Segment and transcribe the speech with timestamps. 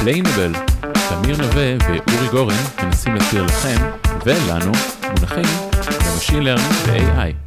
[0.00, 0.52] Explainable,
[1.08, 3.76] תמיר נווה ואורי גורן מנסים להסביר לכם
[4.24, 4.72] ולנו
[5.02, 5.44] מונחים
[6.06, 7.46] ב-machine learning ו-AI.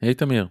[0.00, 0.46] היי תמיר.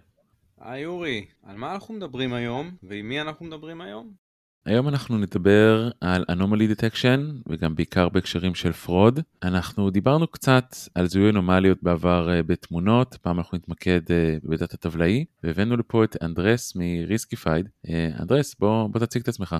[0.60, 4.25] היי אורי, על מה אנחנו מדברים היום ועם מי אנחנו מדברים היום?
[4.66, 9.20] היום אנחנו נדבר על anomaly detection וגם בעיקר בהקשרים של fraud.
[9.42, 15.24] אנחנו דיברנו קצת על זיהוי אנומליות בעבר uh, בתמונות, הפעם אנחנו נתמקד uh, בדאטה הטבלאי
[15.42, 17.68] והבאנו לפה את אנדרס מ-Riskified.
[17.86, 17.90] Uh,
[18.20, 19.56] אנדרס בוא, בוא תציג את עצמך.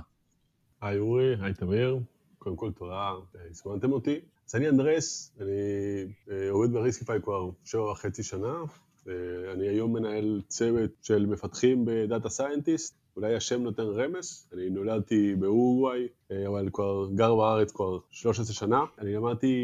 [0.83, 1.99] היי אורי, היי תמיר,
[2.39, 3.11] קודם כל תודה,
[3.51, 4.21] שהזמנתם אותי.
[4.49, 8.55] אז אני אנדרס, אני עובד ב-Riskified כבר שבע וחצי שנה,
[9.55, 16.09] אני היום מנהל צוות של מפתחים ו-data scientists, אולי השם נותן רמז, אני נולדתי באורוגוואי,
[16.47, 18.85] אבל כבר גר בארץ כבר 13 שנה.
[18.99, 19.55] אני למדתי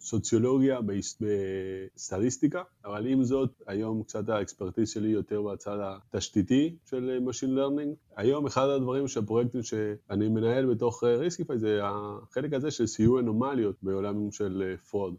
[0.00, 0.78] סוציולוגיה
[1.20, 8.16] וסטטיסטיקה, אבל עם זאת, היום קצת ה-expertise שלי יותר בצד התשתיתי של Machine Learning.
[8.16, 14.30] היום אחד הדברים שהפרויקטים שאני מנהל בתוך Riskified זה החלק הזה של זיהוי אנומליות בעולם
[14.30, 15.14] של fraud.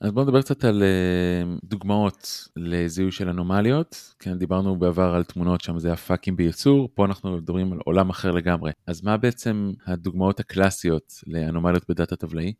[0.00, 5.60] אז בואו נדבר קצת על uh, דוגמאות לזיהוי של אנומליות, כן דיברנו בעבר על תמונות
[5.60, 8.72] שם זה היה פאקים בייצור, פה אנחנו מדברים על עולם אחר לגמרי.
[8.86, 12.52] אז מה בעצם הדוגמאות הקלאסיות לאנומליות בדאטה טבלאי?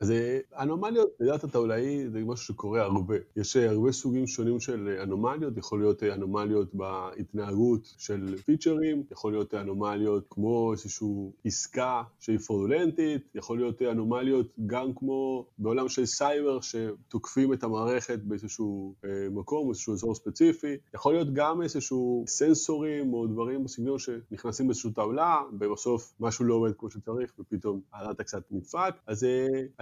[0.00, 0.12] אז
[0.60, 3.14] אנומליות בדאטה טבלאי זה משהו שקורה הרבה.
[3.36, 10.24] יש הרבה סוגים שונים של אנומליות, יכול להיות אנומליות בהתנהגות של פיצ'רים, יכול להיות אנומליות
[10.30, 11.08] כמו איזושהי
[11.44, 18.94] עסקה שהיא פרודולנטית, יכול להיות אנומליות גם כמו בעולם של סייבר שתוקפים את המערכת באיזשהו
[19.30, 25.42] מקום, איזשהו אזור ספציפי, יכול להיות גם איזשהו סנסורים או דברים בסגנון שנכנסים באיזושהי טבלה
[25.60, 28.94] ובסוף משהו לא עובד כמו שצריך ופתאום הדאטה קצת נדפק.
[29.06, 29.26] אז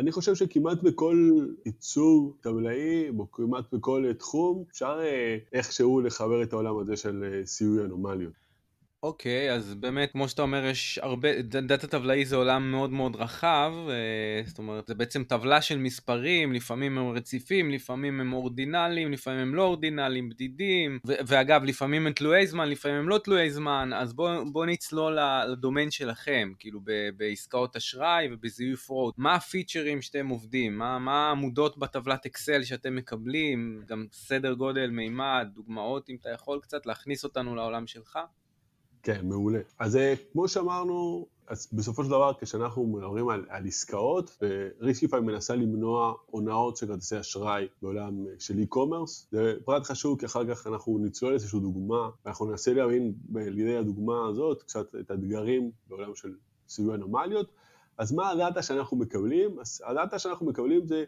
[0.04, 1.30] אני חושב שכמעט בכל
[1.66, 5.00] ייצוג טבלאי, כמעט בכל תחום, אפשר
[5.52, 8.43] איכשהו לחבר את העולם הזה של סיוי אנומליות.
[9.04, 13.16] אוקיי, okay, אז באמת, כמו שאתה אומר, יש הרבה, דאטה טבלאי זה עולם מאוד מאוד
[13.16, 13.74] רחב,
[14.46, 19.54] זאת אומרת, זה בעצם טבלה של מספרים, לפעמים הם רציפים, לפעמים הם אורדינליים, לפעמים הם
[19.54, 24.12] לא אורדינליים, בדידים, ו- ואגב, לפעמים הם תלויי זמן, לפעמים הם לא תלויי זמן, אז
[24.12, 25.18] בואו בוא נצלול
[25.52, 31.78] ל-domain שלכם, כאילו ב- בעסקאות אשראי ובזיהוי fraud, מה הפיצ'רים שאתם עובדים, מה, מה העמודות
[31.78, 37.54] בטבלת אקסל שאתם מקבלים, גם סדר גודל, מימד, דוגמאות, אם אתה יכול קצת להכניס אותנו
[37.54, 38.18] לעולם שלך?
[39.04, 39.58] כן, מעולה.
[39.78, 39.98] אז
[40.32, 44.38] כמו שאמרנו, אז בסופו של דבר כשאנחנו מדברים על, על עסקאות,
[44.80, 49.26] Riskified מנסה למנוע הונאות של כרטיסי אשראי בעולם של e-commerce.
[49.30, 53.76] זה פרט חשוב כי אחר כך אנחנו נצלול איזושהי דוגמה, ואנחנו ננסה להבין על ידי
[53.76, 56.34] הדוגמה הזאת קצת את האתגרים בעולם של
[56.68, 57.50] זיהוי אנומליות.
[57.98, 59.60] אז מה הדאטה שאנחנו מקבלים?
[59.60, 61.04] אז הדאטה שאנחנו מקבלים זה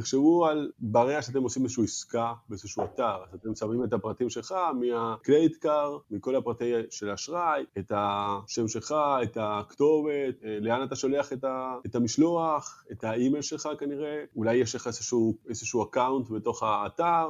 [0.00, 4.54] תחשבו על ברגע שאתם עושים איזושהי עסקה באיזשהו אתר, אז אתם שמים את הפרטים שלך
[4.80, 11.44] מה-credit card, מכל הפרטים של האשראי, את השם שלך, את הכתובת, לאן אתה שולח את,
[11.44, 17.26] ה, את המשלוח, את האימייל שלך כנראה, אולי יש לך איזשהו, איזשהו account בתוך האתר,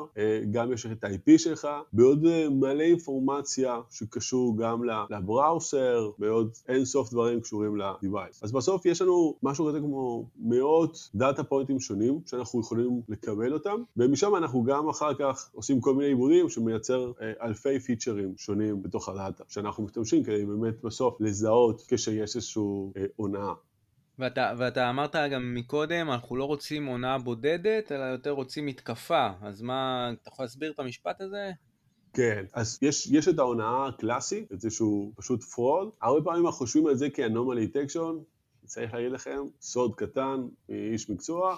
[0.50, 7.40] גם יש את ה-IP שלך, ועוד מלא אינפורמציה שקשור גם לבראוסר, בעוד אין סוף דברים
[7.40, 8.38] קשורים ל-Device.
[8.42, 13.52] אז בסוף יש לנו משהו כזה כמו מאות דאטה פוינטים שונים, שאנחנו אנחנו יכולים לקבל
[13.52, 18.82] אותם, ומשם אנחנו גם אחר כך עושים כל מיני עיבודים שמייצר אה, אלפי פיצ'רים שונים
[18.82, 22.62] בתוך הדאטה, שאנחנו משתמשים כדי באמת בסוף לזהות כשיש איזושהי
[22.96, 23.52] אה, הונאה.
[24.18, 29.62] ואתה, ואתה אמרת גם מקודם, אנחנו לא רוצים הונאה בודדת, אלא יותר רוצים מתקפה, אז
[29.62, 31.50] מה, אתה יכול להסביר את המשפט הזה?
[32.12, 36.58] כן, אז יש, יש את ההונאה הקלאסית, את זה שהוא פשוט fraud, הרבה פעמים אנחנו
[36.58, 38.22] חושבים על זה כ-anomaly detection,
[38.64, 41.56] צריך להגיד לכם, סוד קטן מאיש מקצוע,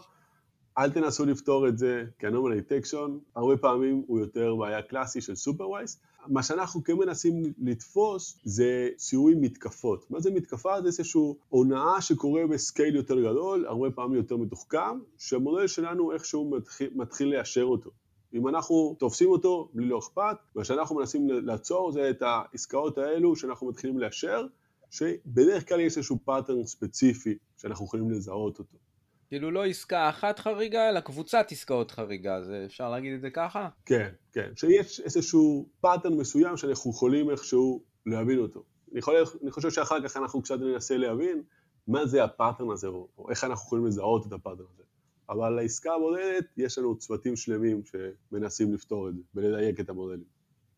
[0.81, 6.01] אל תנסו לפתור את זה כ-anomaly detection, הרבה פעמים הוא יותר בעיה קלאסי של supervised.
[6.27, 10.11] מה שאנחנו כן מנסים לתפוס זה זיהוי מתקפות.
[10.11, 10.81] מה זה מתקפה?
[10.81, 16.91] זה איזושהי הונאה שקורה ב-scale יותר גדול, הרבה פעמים יותר מתוחכם, שהמודל שלנו איכשהו מתחיל,
[16.95, 17.91] מתחיל לאשר אותו.
[18.35, 23.37] אם אנחנו תופסים אותו לי לא אכפת, מה שאנחנו מנסים לעצור זה את העסקאות האלו
[23.37, 24.47] שאנחנו מתחילים לאשר,
[24.91, 28.90] שבדרך כלל יש איזשהו pattern ספציפי שאנחנו יכולים לזהות אותו.
[29.31, 33.69] כאילו לא עסקה אחת חריגה, אלא קבוצת עסקאות חריגה, זה אפשר להגיד את זה ככה?
[33.87, 38.65] כן, כן, שיש איזשהו pattern מסוים שאנחנו יכולים איכשהו להבין אותו.
[38.93, 41.43] אני, יכול, אני חושב שאחר כך אנחנו קצת ננסה להבין
[41.89, 44.83] מה זה ה-pattern הזה, או, או איך אנחנו יכולים לזהות את ה-pattern הזה.
[45.29, 50.25] אבל לעסקה הבודדת יש לנו צוותים שלמים שמנסים לפתור את זה ולדייק את המודלים.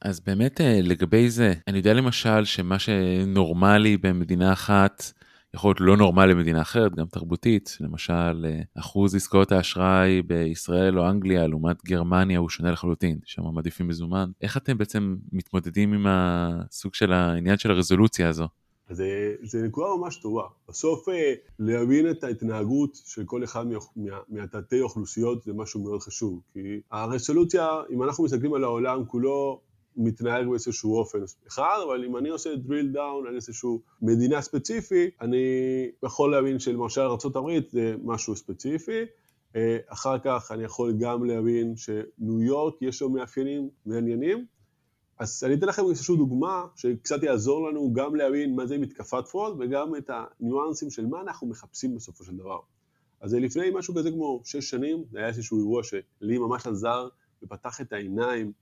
[0.01, 5.13] אז באמת אה, לגבי זה, אני יודע למשל שמה שנורמלי במדינה אחת
[5.55, 11.11] יכול להיות לא נורמלי במדינה אחרת, גם תרבותית, למשל אה, אחוז עסקאות האשראי בישראל או
[11.11, 14.31] אנגליה לעומת גרמניה הוא שונה לחלוטין, שם מעדיפים מזומן.
[14.41, 18.49] איך אתם בעצם מתמודדים עם הסוג של העניין של הרזולוציה הזו?
[18.89, 20.43] אז זה, זה נקודה ממש טובה.
[20.69, 23.79] בסוף אה, להבין את ההתנהגות של כל אחד מה,
[24.29, 29.61] מהתתי אוכלוסיות זה משהו מאוד חשוב, כי הרזולוציה, אם אנחנו מסתכלים על העולם כולו,
[29.97, 31.19] מתנהג באיזשהו אופן
[31.49, 35.45] אחד, אבל אם אני עושה drill down על איזשהו מדינה ספציפי, אני
[36.03, 39.05] יכול להבין שלמשל ארה"ב זה משהו ספציפי,
[39.57, 44.47] אה, אחר כך אני יכול גם להבין שניו יורק יש לו מאפיינים מעניינים,
[45.19, 49.57] אז אני אתן לכם איזושהי דוגמה שקצת יעזור לנו גם להבין מה זה מתקפת fraud
[49.61, 52.59] וגם את הניואנסים של מה אנחנו מחפשים בסופו של דבר.
[53.21, 57.09] אז לפני משהו כזה כמו שש שנים, זה היה איזשהו אירוע שלי ממש עזר
[57.43, 58.53] ופתח את העיניים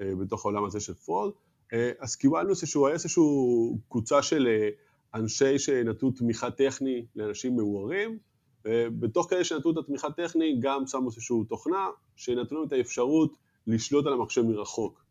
[0.00, 1.32] בתוך העולם הזה של fraud,
[1.72, 4.68] אה, אז קיבלנו איזשהו, היה איזשהו קבוצה של אה,
[5.14, 8.18] אנשי שנתנו תמיכה טכני לאנשים מבוגרים,
[8.64, 13.36] ובתוך כאלה שנתנו את התמיכה הטכני גם שמו איזושהי תוכנה שנתנו את האפשרות
[13.66, 15.04] לשלוט על המחשב מרחוק.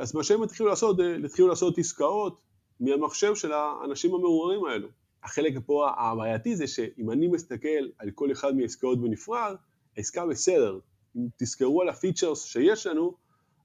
[0.00, 2.40] אז מה שהם התחילו לעשות, התחילו לעשות עסקאות
[2.80, 4.88] מהמחשב של האנשים המעוררים האלו.
[5.22, 9.54] החלק פה הבעייתי זה שאם אני מסתכל על כל אחד מהעסקאות בנפרד,
[9.96, 10.78] העסקה בסדר.
[11.16, 13.14] אם תזכרו על ה features שיש לנו,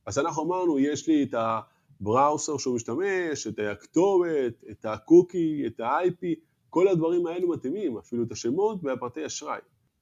[0.09, 5.79] אז אנחנו אמרנו, יש לי את ה browser שהוא משתמש, את הכתובת, את הקוקי, את
[5.79, 6.25] ה-IP,
[6.69, 9.59] כל הדברים האלו מתאימים, אפילו את השמות והפרטי אשראי.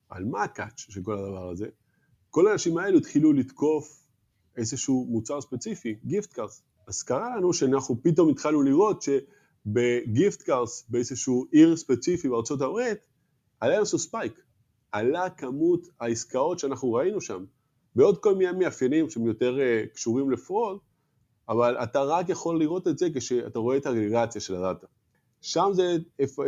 [0.10, 1.68] על מה ה catch של כל הדבר הזה?
[2.30, 4.04] כל האנשים האלו התחילו לתקוף
[4.58, 6.62] איזשהו מוצר ספציפי, gift cards.
[6.88, 12.98] אז קרה לנו שאנחנו פתאום התחלנו לראות שב gift cards, באיזשהו עיר ספציפי בארצות הברית,
[13.60, 14.42] עלה איזשהו spike.
[14.92, 17.46] עלה כמות העסקאות שאנחנו ראינו שם.
[17.98, 20.78] ועוד כל מיני מאפיינים שהם יותר אה, קשורים ל fraud,
[21.50, 24.88] אבל אתה רק יכול לראות את זה כשאתה רואה את האגרגציה של הדאטה.
[25.42, 25.98] שם זה,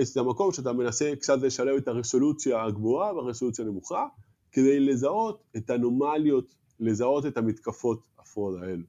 [0.02, 4.08] זה המקום שאתה מנסה קצת לשלב את הרסולוציה הגבוהה והרסולוציה הנמוכה,
[4.52, 8.84] כדי לזהות את האנומליות, לזהות את המתקפות ה fraud האלו.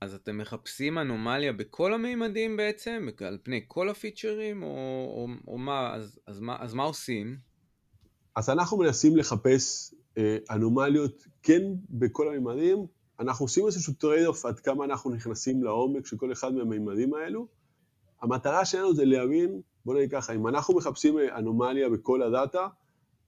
[0.00, 5.94] אז אתם מחפשים אנומליה בכל המימדים בעצם, על פני כל הפיצ'רים, או, או, או מה,
[5.94, 7.36] אז, אז, מה, אז מה עושים?
[8.36, 9.98] אז אנחנו מנסים לחפש אה,
[10.50, 12.86] אנומליות כן בכל הממדים,
[13.20, 17.46] אנחנו עושים איזשהו trade-off עד כמה אנחנו נכנסים לעומק של כל אחד מהמימדים האלו.
[18.22, 22.68] המטרה שלנו זה להבין, בוא נגיד ככה, אם אנחנו מחפשים אנומליה בכל הדאטה,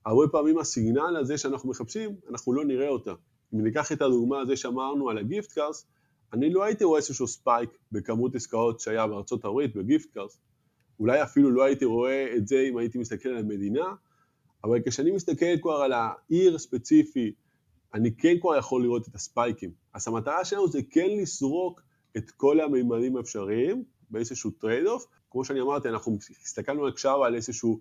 [0.05, 3.13] הרבה פעמים ה signal הזה שאנחנו מחפשים, אנחנו לא נראה אותה.
[3.53, 5.85] אם ניקח את הדוגמה הזה שאמרנו על ה gift cards,
[6.33, 10.39] אני לא הייתי רואה איזשהו spike בכמות עסקאות שהיה בארצות הברית ב gift cards.
[10.99, 13.93] אולי אפילו לא הייתי רואה את זה אם הייתי מסתכל על המדינה,
[14.63, 17.33] אבל כשאני מסתכל כבר על העיר ספציפי,
[17.93, 19.71] אני כן כבר יכול לראות את הספייקים.
[19.93, 21.81] אז המטרה שלנו זה כן לסרוק
[22.17, 25.05] את כל המימדים האפשריים באיזשהו trade-off.
[25.31, 27.79] כמו שאני אמרתי, אנחנו הסתכלנו עכשיו על איזשהו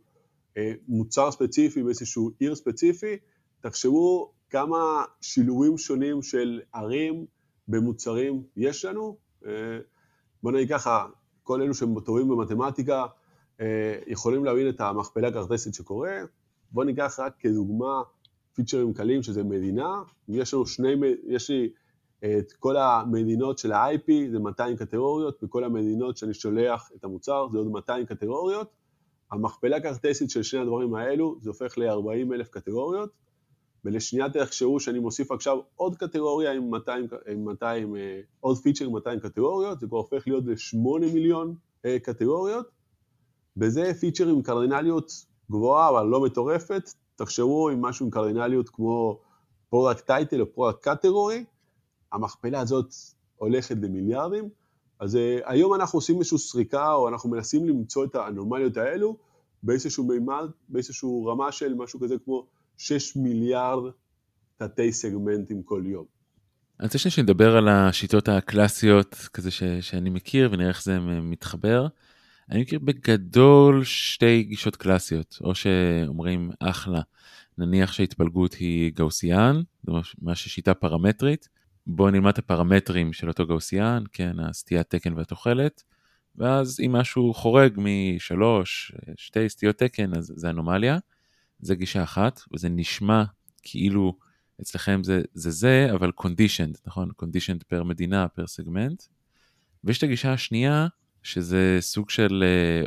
[0.57, 3.17] אה, מוצר ספציפי באיזשהו עיר ספציפי,
[3.61, 7.27] תחשבו כמה שילובים שונים של ערים
[7.69, 9.17] במוצרים יש לנו.
[9.47, 9.79] אה,
[10.43, 11.07] בוא נגיד ככה,
[11.43, 13.07] כל אלו שהם טובים במתמטיקה
[13.61, 16.21] אה, יכולים להבין את המכפלה הכרטסית שקורה,
[16.71, 18.03] בוא ניקח רק כדוגמה
[18.55, 20.95] פיצ'רים קלים שזה מדינה, יש לנו שני,
[21.27, 21.71] יש לי
[22.25, 27.59] את כל המדינות של ה-IP, זה 200 קטגוריות, וכל המדינות שאני שולח את המוצר זה
[27.59, 28.71] עוד 200 קטגוריות.
[29.33, 33.11] המכפלה קרטסית של שני הדברים האלו, זה הופך ל-40 אלף קטגוריות,
[33.85, 38.93] ולשנייה תחשבו שאני מוסיף עכשיו עוד קטגוריה עם 200, עם 200 אה, עוד פיצ'ר עם
[38.93, 41.55] 200 קטגוריות, זה כבר הופך להיות ל-8 מיליון
[41.85, 42.67] אה, קטגוריות,
[43.57, 45.13] וזה פיצ'ר עם קרדינליות
[45.51, 49.21] גבוהה אבל לא מטורפת, תחשבו עם משהו עם קרדינליות כמו
[49.71, 51.45] product title או product category,
[52.13, 52.95] המכפלה הזאת
[53.37, 54.49] הולכת למיליארדים,
[55.01, 59.17] אז uh, היום אנחנו עושים איזושהי סריקה או אנחנו מנסים למצוא את האנומליות האלו
[59.63, 62.47] באיזשהו מימד, באיזשהו רמה של משהו כזה כמו
[62.79, 63.93] 6 מיליארד
[64.57, 66.05] תתי סגמנטים כל יום.
[66.81, 71.87] אני רוצה שנדבר על השיטות הקלאסיות כזה ש, שאני מכיר ונראה איך זה מתחבר.
[72.51, 77.01] אני מכיר בגדול שתי גישות קלאסיות, או שאומרים אחלה,
[77.59, 81.49] נניח שההתפלגות היא גאוסיאן, זה ממש שיטה פרמטרית,
[81.87, 85.83] בואו נלמד את הפרמטרים של אותו גאוסיאן, כן, הסטיית תקן והתוחלת,
[86.37, 90.99] ואז אם משהו חורג משלוש, שתי סטיות תקן, אז זה אנומליה.
[91.61, 93.25] זה גישה אחת, וזה נשמע
[93.63, 94.19] כאילו
[94.61, 97.11] אצלכם זה זה, זה אבל conditioned, נכון?
[97.23, 99.03] conditioned פר מדינה, פר סגמנט.
[99.85, 100.87] ויש את הגישה השנייה,
[101.23, 102.45] שזה סוג של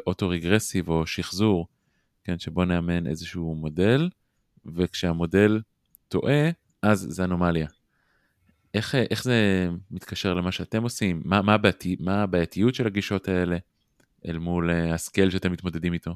[0.08, 1.68] auto אה, regressive או שחזור,
[2.24, 4.10] כן, שבו נאמן איזשהו מודל,
[4.76, 5.62] וכשהמודל
[6.08, 6.50] טועה,
[6.82, 7.68] אז זה אנומליה.
[8.74, 11.22] איך, איך זה מתקשר למה שאתם עושים?
[11.26, 13.58] מה, מה, הבעתי, מה הבעייתיות של הגישות האלה
[14.26, 16.16] אל מול uh, הסקייל שאתם מתמודדים איתו?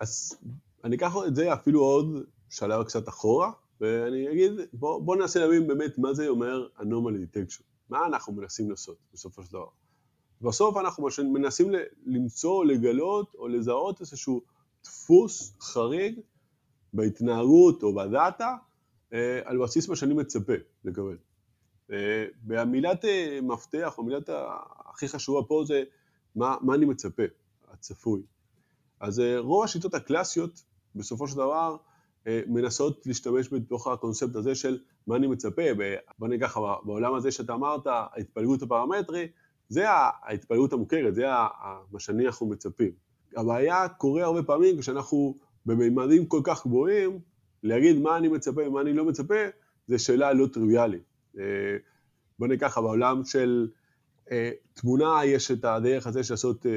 [0.00, 0.38] אז
[0.84, 3.50] אני אקח את זה אפילו עוד שלב קצת אחורה,
[3.80, 8.70] ואני אגיד, בוא, בוא ננסה להבין באמת מה זה אומר anomaly detection, מה אנחנו מנסים
[8.70, 9.66] לעשות בסופו של דבר.
[10.40, 11.72] בסוף אנחנו מנסים
[12.06, 14.42] למצוא, לגלות או לזהות איזשהו
[14.84, 16.20] דפוס חריג
[16.92, 18.56] בהתנהגות או בדאטה
[19.12, 20.52] אה, על בסיס מה שאני מצפה
[20.84, 21.16] לקבל.
[21.92, 24.30] אה, והמילת אה, מפתח, או מילת
[24.86, 25.82] הכי חשובה פה זה
[26.36, 27.22] מה, מה אני מצפה,
[27.68, 28.22] הצפוי.
[29.00, 30.62] אז רוב השיטות הקלאסיות,
[30.94, 31.76] בסופו של דבר,
[32.26, 35.62] מנסות להשתמש בתוך הקונספט הזה של מה אני מצפה,
[36.18, 39.28] בוא ככה, בעולם הזה שאתה אמרת, ההתפלגות הפרמטרי,
[39.68, 41.24] זה ההתפלגות המוכרת, זה
[41.92, 42.92] מה שאנחנו מצפים.
[43.36, 47.20] הבעיה קורה הרבה פעמים כשאנחנו בממדים כל כך גבוהים,
[47.62, 49.34] להגיד מה אני מצפה ומה אני לא מצפה,
[49.88, 51.02] זו שאלה לא טריוויאלית.
[51.38, 51.76] אה,
[52.38, 53.68] בוא ניקח בעולם של
[54.30, 56.72] אה, תמונה יש את הדרך הזה לעשות אה,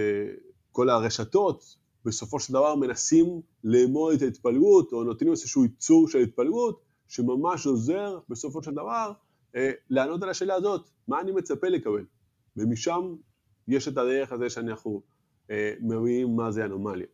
[0.71, 6.81] כל הרשתות, בסופו של דבר מנסים לאמוד את ההתפלגות, או נותנים איזשהו ייצור של התפלגות,
[7.07, 9.11] שממש עוזר בסופו של דבר
[9.89, 12.05] לענות על השאלה הזאת, מה אני מצפה לקבל?
[12.57, 13.15] ומשם
[13.67, 15.01] יש את הדרך הזה שאנחנו
[15.81, 17.07] מביאים מה זה אנומליה.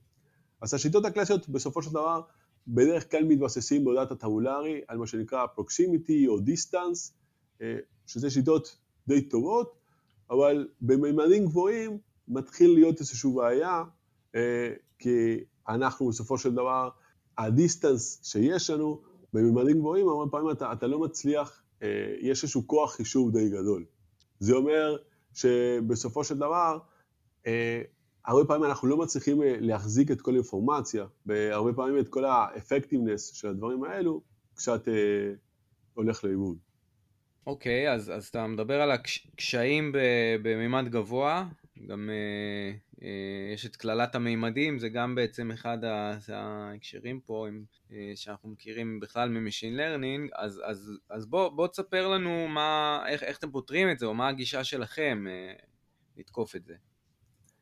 [0.62, 2.22] אז השיטות הקלאסיות בסופו של דבר
[2.68, 7.14] בדרך כלל מתבססים בהודעת הטאבולרי על מה שנקרא proximity או distance,
[7.62, 9.76] אה, שזה שיטות די טובות,
[10.30, 11.98] אבל בממדים גבוהים
[12.28, 13.84] מתחיל להיות איזושהי בעיה,
[14.36, 16.90] אה, כי אנחנו בסופו של דבר,
[17.38, 19.02] הדיסטנס שיש לנו
[19.34, 23.86] בממדים גבוהים, הרבה פעמים אתה, אתה לא מצליח, אה, יש איזשהו כוח חישוב די גדול.
[24.40, 24.98] זה אומר
[25.34, 26.80] שבסופו של דבר,
[28.26, 33.34] הרבה פעמים אנחנו לא מצליחים אה, להחזיק את כל האינפורמציה, והרבה פעמים את כל האפקטיבנס
[33.34, 34.22] של הדברים האלו,
[34.54, 34.94] קצת אה,
[35.94, 36.58] הולך לאיבוד.
[37.48, 39.92] אוקיי, okay, אז, אז אתה מדבר על הקשיים
[40.42, 41.48] במימד גבוה,
[41.88, 45.78] גם אה, אה, יש את קללת המימדים, זה גם בעצם אחד
[46.34, 51.68] ההקשרים פה עם, אה, שאנחנו מכירים בכלל מ machine learning, אז, אז, אז בוא, בוא
[51.68, 55.54] תספר לנו מה, איך, איך אתם פותרים את זה, או מה הגישה שלכם אה,
[56.18, 56.74] לתקוף את זה.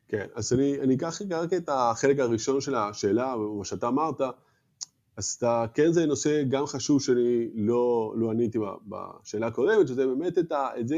[0.08, 4.22] כן, אז אני, אני אקח רק את החלק הראשון של השאלה, מה שאתה אמרת,
[5.18, 10.38] אז אתה, כן זה נושא גם חשוב שאני לא, לא עניתי בשאלה הקודמת, שזה באמת
[10.38, 10.98] את, ה, את ה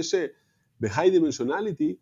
[0.83, 1.93] dimensionality, אה,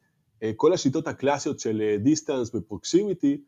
[0.55, 3.41] כל השיטות הקלאסיות של distance ו proximity,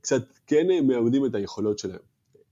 [0.00, 2.00] קצת כן מאבדים את היכולות שלהם.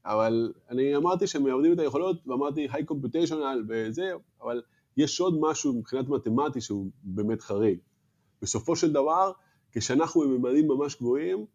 [0.05, 4.63] אבל אני אמרתי שהם מאבדים את היכולות, ואמרתי high computational וזה, אבל
[4.97, 7.79] יש עוד משהו מבחינת מתמטי שהוא באמת חריג.
[8.43, 9.33] בסופו של דבר,
[9.73, 11.47] כשאנחנו בממדים ממש גבוהים,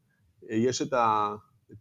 [0.49, 1.35] אה, יש את ה...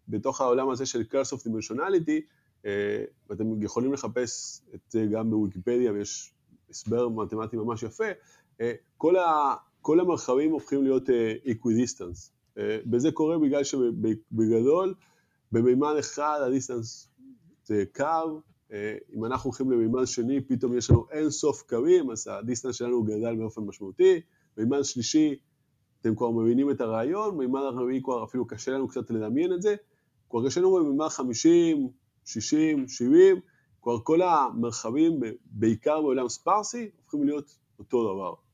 [0.09, 1.03] בתוך העולם הזה של
[1.35, 2.21] of dimensionality,
[2.67, 6.33] אה, ואתם יכולים לחפש את זה גם בוויקיפדיה, ויש
[6.71, 8.05] הסבר מתמטי ממש יפה,
[8.61, 9.15] אה, כל.
[9.87, 11.09] כל המרחבים הופכים להיות
[11.45, 12.31] equidistance.
[12.93, 14.95] וזה קורה בגלל שבגדול,
[15.53, 17.09] במימד אחד ה distance
[17.65, 18.41] זה קו,
[19.15, 23.03] אם אנחנו הולכים למימד שני, פתאום יש לנו אין סוף קווים, אז ה distance שלנו
[23.03, 24.21] גדל באופן משמעותי,
[24.57, 25.35] במימד שלישי
[26.01, 29.75] אתם כבר מבינים את הרעיון, במימד הרביעי כבר אפילו קשה לנו קצת לדמיין את זה,
[30.31, 31.89] כבר קשה לנו במימד 50,
[32.25, 33.41] 60, 70,
[33.83, 38.46] כבר כל המרחבים, בעיקר בעולם ספרסי, הופכים להיות אותו דבר.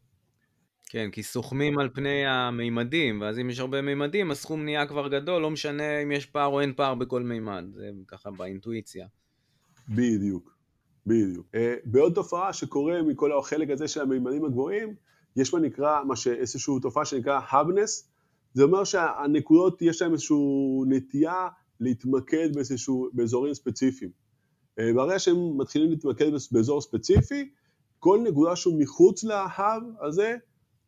[0.93, 5.43] כן, כי סוכמים על פני המימדים, ואז אם יש הרבה מימדים, הסכום נהיה כבר גדול,
[5.43, 9.07] לא משנה אם יש פער או אין פער בכל מימד, זה ככה באינטואיציה.
[9.89, 10.57] בדיוק,
[11.07, 11.47] בדיוק.
[11.55, 14.95] Uh, בעוד תופעה שקורה מכל החלק הזה של המימדים הגבוהים,
[15.37, 18.11] יש מה נקרא, מה שאיזושהי תופעה שנקרא האבנס,
[18.55, 20.37] זה אומר שהנקודות יש להן איזושהי
[20.87, 21.49] נטייה
[21.81, 24.11] להתמקד באיזשהו, באזורים ספציפיים.
[24.79, 27.51] אה, ברגע שהם מתחילים להתמקד באזור ספציפי,
[27.99, 30.37] כל נקודה שהוא מחוץ ל hub הזה,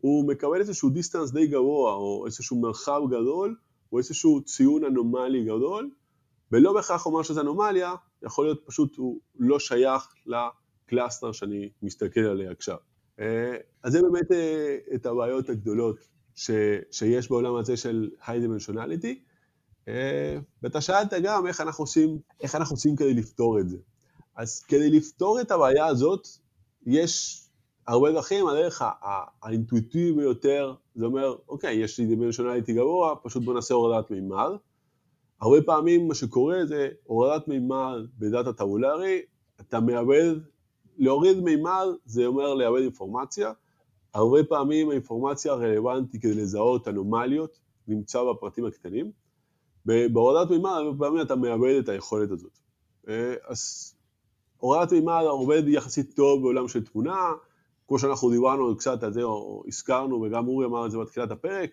[0.05, 3.57] הוא מקבל איזשהו distance די גבוה, או איזשהו מרחב גדול,
[3.93, 5.91] או איזשהו ציון אנומלי גדול,
[6.53, 12.21] ולא בהכרח אומר שזה אנומליה, יכול להיות פשוט הוא לא שייך ל cluster שאני מסתכל
[12.21, 12.77] עליה עכשיו.
[13.21, 15.97] אה, אז זה באמת אה, את הבעיות הגדולות
[16.35, 16.51] ש,
[16.91, 19.15] שיש בעולם הזה של dimensionality.
[19.89, 23.77] אה, ואתה שאלת גם איך אנחנו עושים, איך אנחנו עושים כדי לפתור את זה.
[24.37, 26.29] אז כדי לפתור את הבעיה הזאת,
[26.87, 27.44] יש
[27.87, 28.83] הרבה דרכים, הדרך
[29.43, 34.51] האינטואיטיבי ביותר, זה אומר, אוקיי, יש לי דימנשיונליטי גבוה, פשוט בוא נעשה הורדת מימד.
[35.41, 39.23] הרבה פעמים מה שקורה זה הורדת מימד בדאטה טבולרי,
[39.61, 40.35] אתה מאבד
[40.99, 43.53] להוריד מימד זה אומר לאבד אינפורמציה.
[44.15, 49.11] הרבה פעמים האינפורמציה הרלוונטית כדי לזהות אנומליות נמצא בפרטים הקטנים.
[49.87, 52.59] בהורדת מימד הרבה פעמים אתה מאבד את היכולת הזאת.
[53.09, 53.95] אה, אז
[54.59, 57.33] הורדת מימד עובד יחסית טוב בעולם של תמונה,
[57.89, 61.71] כמו שאנחנו דיברנו קצת על זה, או הזכרנו, וגם אורי אמר את זה בתחילת הפרק,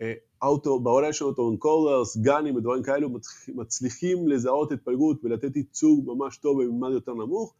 [0.00, 3.08] אה, אוטו, בעולם של autoencoders, גאנים ודברים כאלו
[3.48, 7.54] מצליחים לזהות התפלגות ולתת ייצוג ממש טוב בממד יותר נמוך,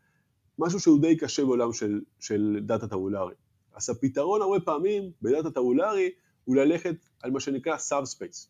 [0.59, 3.35] משהו שהוא די קשה בעולם של, של דאטה טבולרי.
[3.75, 6.11] אז הפתרון הרבה פעמים בדאטה טבולרי
[6.45, 8.49] הוא ללכת על מה שנקרא sub-space.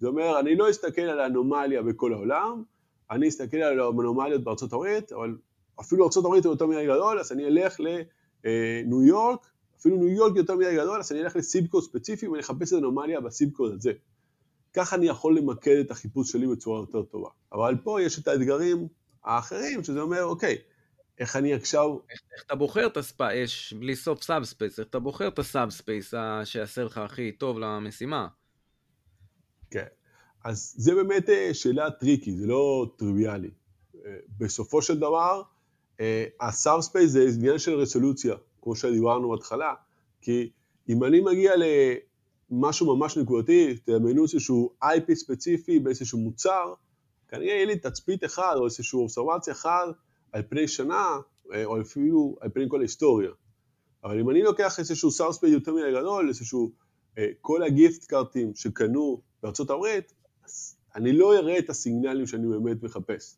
[0.00, 2.62] זה אומר, אני לא אסתכל על האנומליה בכל העולם,
[3.10, 5.36] אני אסתכל על האנומליות בארצות הברית, אבל
[5.80, 7.80] אפילו ארצות הברית הוא יותר מדי גדול, אז אני אלך
[8.44, 9.46] לניו יורק,
[9.80, 12.68] אפילו ניו יורק יותר מדי גדול, אז אני אלך ל zip code ספציפי ואני אחפש
[12.68, 13.92] את האנומליה ב zip code הזה.
[14.72, 17.28] ככה אני יכול למקד את החיפוש שלי בצורה יותר טובה.
[17.52, 18.88] אבל פה יש את האתגרים
[19.24, 20.58] האחרים, שזה אומר, אוקיי,
[21.18, 21.98] איך אני עכשיו...
[22.10, 25.38] איך, איך אתה בוחר את ה space, בלי סוף sub space, איך אתה בוחר את
[25.38, 28.28] ה sub space שיעשה לך הכי טוב למשימה?
[29.70, 29.86] כן,
[30.44, 33.50] אז זה באמת אה, שאלה tricky, זה לא טריוויאלי.
[34.06, 35.53] אה, בסופו של דבר, אה,
[36.40, 39.74] ה sub space זה עניין של רסולוציה, כמו שדיברנו בהתחלה,
[40.20, 40.50] כי
[40.88, 41.52] אם אני מגיע
[42.50, 46.74] למשהו ממש נקודתי, תאמנו איזשהו IP ספציפי באיזשהו מוצר,
[47.28, 49.88] כנראה יהיה לי תצפית אחד או איזושהי אובסרבציה אחת
[50.32, 51.18] על פני שנה,
[51.64, 53.30] או אפילו על פני כל ההיסטוריה.
[54.04, 56.72] אבל אם אני לוקח איזשהו sub space יותר מדי גדול, איזשהו,
[57.40, 60.12] כל ה gift card ים שקנו בארצות הברית,
[60.44, 63.36] אז אני לא אראה את הסיגנלים שאני באמת מחפש.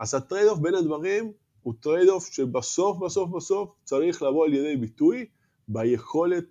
[0.00, 1.32] אז ה trade off בין הדברים
[1.66, 5.26] הוא trade off שבסוף בסוף בסוף צריך לבוא על ידי ביטוי
[5.68, 6.44] ביכולת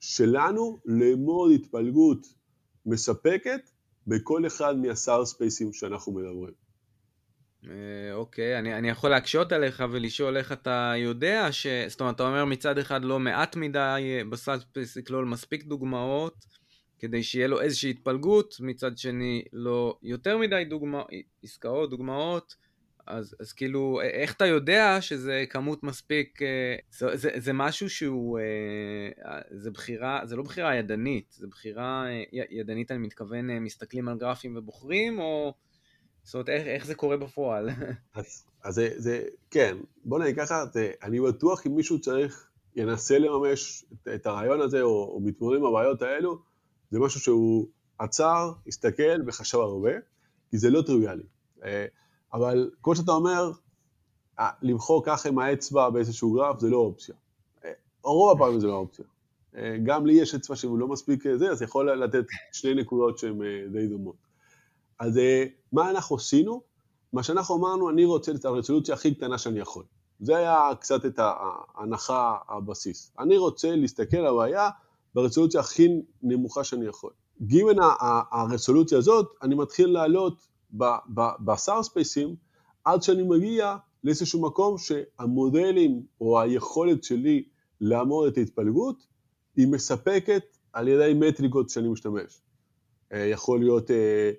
[0.00, 2.26] שלנו לאמוד התפלגות
[2.86, 3.70] מספקת
[4.06, 6.54] בכל אחד מה sub space ים שאנחנו מדברים.
[7.64, 11.66] אה, אוקיי, אני, אני יכול להקשות עליך ולשאול איך אתה יודע ש...
[11.88, 13.78] זאת אומרת, אתה אומר מצד אחד לא מעט מדי,
[14.18, 16.44] אה, ב sub space לכלול מספיק דוגמאות,
[16.98, 21.02] כדי שיהיה לו איזושהי התפלגות, מצד שני לא יותר מדי דוגמא,
[21.42, 22.54] עסקאות, דוגמאות,
[23.06, 26.38] אז, אז כאילו, איך אתה יודע שזה כמות מספיק,
[26.90, 28.38] זה, זה, זה משהו שהוא,
[29.50, 32.06] זה בחירה, זה לא בחירה ידנית, זה בחירה
[32.50, 35.54] ידנית, אני מתכוון, מסתכלים על גרפים ובוחרים, או,
[36.22, 37.68] זאת אומרת, איך, איך זה קורה בפועל?
[38.14, 43.18] אז, אז זה, זה, כן, בוא נגיד ככה, זה, אני בטוח אם מישהו צריך, ינסה
[43.18, 46.42] לממש את, את הרעיון הזה, או, או מתמודד עם הבעיות האלו,
[46.90, 49.90] זה משהו שהוא עצר, הסתכל וחשב הרבה,
[50.50, 51.22] כי זה לא טריוויאלי.
[52.34, 53.52] אה, אבל כמו שאתה אומר,
[54.38, 57.14] אה, למחוא ככה עם האצבע באיזשהו גרף זה לא אופציה.
[57.64, 57.72] אה,
[58.04, 59.04] רוב הפעמים זה לא אופציה.
[59.84, 63.38] גם לי יש אצבע שהוא לא מספיק זה, אז יכול לתת שני נקודות שהן
[63.72, 64.16] די דומות.
[64.98, 65.20] אז
[65.72, 66.62] מה אנחנו עשינו?
[67.12, 69.84] מה שאנחנו אמרנו, אני רוצה את הרצולוציה הכי קטנה שאני יכול.
[70.20, 73.12] זה היה קצת את ההנחה, הבסיס.
[73.18, 74.70] אני רוצה להסתכל על הבעיה
[75.14, 75.88] ברזולוציה הכי
[76.22, 77.10] נמוכה שאני יכול.
[77.42, 77.76] גימן
[78.30, 80.48] הרזולוציה הזאת, אני מתחיל לעלות
[81.44, 82.36] בסאר ספייסים
[82.84, 87.44] עד שאני מגיע לאיזשהו מקום שהמודלים או היכולת שלי
[87.80, 89.06] לאמוד את ההתפלגות
[89.56, 92.40] היא מספקת על ידי מטריקות שאני משתמש.
[93.12, 94.30] אה, יכול להיות אה,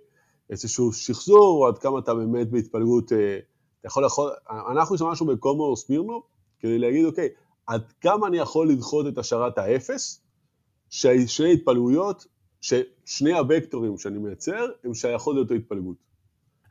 [0.50, 3.38] איזשהו שחזור, או עד כמה אתה באמת בהתפלגות, אה,
[3.80, 4.32] אתה יכול, יכול
[4.72, 6.24] אנחנו השתמשנו בקולמוגורוב סמירנוב
[6.60, 7.30] כדי להגיד, אוקיי,
[7.68, 10.22] עד כמה אני יכול לדחות את השערת האפס,
[10.90, 12.26] ששני התפלגויות,
[12.62, 15.98] ששני הוקטורים שאני מייצר, הם שייכות לאותו התפלגות.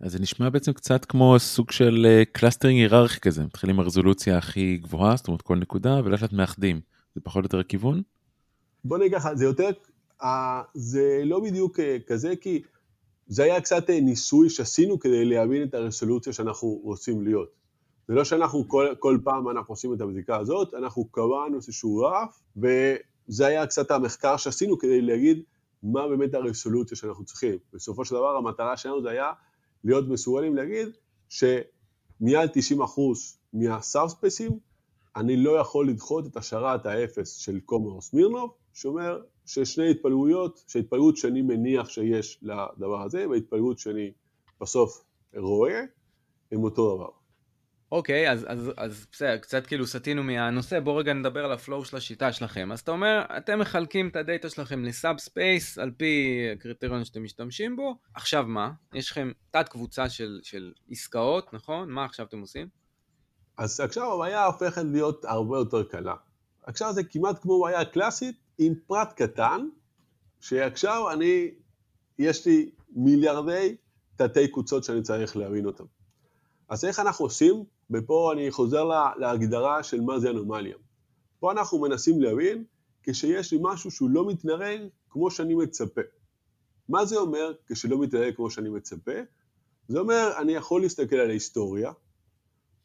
[0.03, 4.77] אז זה נשמע בעצם קצת כמו סוג של clustering אה, היררכי כזה, מתחילים ברזולוציה הכי
[4.77, 6.81] גבוהה, זאת אומרת כל נקודה, ולאט לאט מאחדים.
[7.15, 8.03] זה פחות או יותר הכיוון?
[8.85, 9.71] בוא נגיד ככה, זה יותר,
[10.75, 12.63] זה לא בדיוק אה, כזה, כי
[13.27, 17.49] זה היה קצת אה, ניסוי שעשינו כדי להבין את הרזולוציה שאנחנו רוצים להיות.
[18.09, 22.43] זה לא שאנחנו כל, כל פעם אנחנו עושים את הבדיקה הזאת, אנחנו קבענו איזשהו רף,
[23.29, 25.43] זה היה קצת המחקר שעשינו כדי להגיד
[25.83, 27.59] מה באמת הרסולוציה שאנחנו צריכים.
[27.75, 29.33] בסופו של דבר המטרה שלנו זה היה
[29.85, 30.89] להיות מסוגלים להגיד
[31.29, 32.81] שמעל 90%
[33.53, 34.59] מה sub space ים
[35.17, 41.43] אני לא יכול לדחות את השערת האפס של קולמוגורוב סמירנוב, שאומר ששני התפלגויות, שהתפלגות שאני
[41.43, 44.13] מניח שיש לדבר הזה והתפלגות שאני
[44.61, 45.05] בסוף
[45.37, 45.81] רואה,
[46.53, 47.22] הם אותו דבר.
[47.93, 51.85] אוקיי, אז, אז, אז בסדר, קצת כאילו סטינו מהנושא, בואו רגע נדבר על ה flow
[51.85, 52.73] של השיטה שלכם.
[52.73, 57.25] אז אתה אומר, אתם מחלקים את הדאטה שלכם ל sub space על פי הקריטריון שאתם
[57.25, 58.71] משתמשים בו, עכשיו מה?
[58.95, 61.91] יש לכם תת קבוצה של, של עסקאות, נכון?
[61.91, 62.69] מה עכשיו אתם עושים?
[63.59, 66.15] אז עכשיו הבעיה הופכת להיות הרבה יותר קלה.
[66.63, 69.69] עכשיו זה כמעט כמו בעיה קלאסית עם פרט קטן,
[70.41, 71.51] שעכשיו אני,
[72.19, 73.77] יש לי מיליארדי
[74.17, 75.85] תתי קבוצות שאני צריך להבין אותם.
[76.69, 77.65] אז איך אנחנו עושים?
[77.93, 78.85] ופה אני חוזר
[79.17, 80.77] להגדרה של מה זה אנומליה.
[81.41, 82.65] פה אנחנו מנסים להבין
[83.03, 86.01] כשיש לי משהו שהוא לא מתנהג כמו שאני מצפה.
[86.89, 89.13] מה זה אומר כשלא מתנהג כמו שאני מצפה?
[89.89, 91.93] זה אומר, אני יכול להסתכל על ההיסטוריה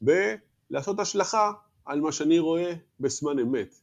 [0.02, 1.52] ולעשות השלכה
[1.84, 3.74] על מה שאני רואה בזמן אמת.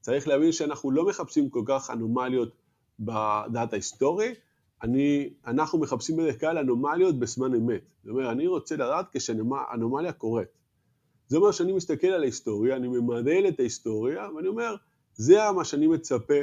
[0.00, 2.56] צריך להבין שאנחנו לא מחפשים כל כך אנומליות
[2.98, 4.34] בדאטה היסטורי,
[4.82, 7.82] אני, אנחנו מחפשים בדרך כלל אנומליות בזמן אמת.
[8.04, 10.48] זאת אומרת, אני רוצה לדעת כשאנומליה קורית.
[11.30, 14.76] זה אומר שאני מסתכל על ההיסטוריה, אני ממדל את ההיסטוריה, ואני אומר,
[15.14, 16.34] זה מה שאני מצפה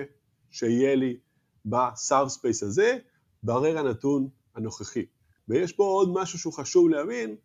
[0.51, 1.17] שיהיה לי
[1.65, 2.97] ב sub space הזה,
[3.43, 5.05] ברגע הנתון הנוכחי.
[5.47, 7.35] ויש פה עוד משהו שהוא חשוב להבין,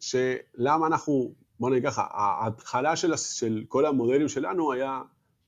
[0.00, 5.02] שלמה אנחנו, בוא נגיד ככה, ההתחלה של, של כל המודלים שלנו היה,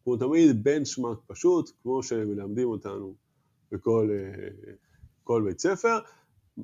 [0.04, 3.14] כמו תמיד, benchmark פשוט, כמו שמלמדים אותנו
[3.72, 4.10] בכל
[5.24, 5.98] כל בית ספר.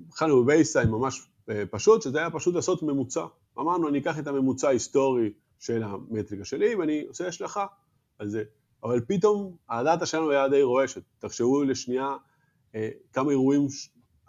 [0.08, 3.26] התחלנו ב baseline ממש אה, פשוט, שזה היה פשוט לעשות ממוצע.
[3.58, 7.66] אמרנו, אני אקח את הממוצע ההיסטורי של המטריקה שלי ואני עושה השלכה
[8.18, 8.44] על זה.
[8.82, 11.02] אבל פתאום הדאטה שלנו היה די רועשת.
[11.18, 12.16] תחשבו לשנייה
[12.74, 13.66] אה, כמה אירועים